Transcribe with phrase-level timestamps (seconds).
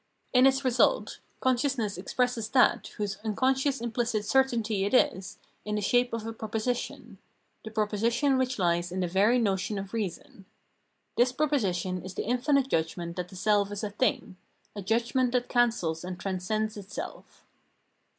[0.33, 6.11] In its result, consciousness expresses that, whose unconscious implicit certainty it is, in the shape
[6.11, 7.19] of a proposition
[7.61, 10.45] —■ the proposition which lies in the very notion of reason.
[11.17, 14.37] This proposition is the infinite judgment that the self is a thing—
[14.75, 17.45] a judgment that cancels and transcends itself.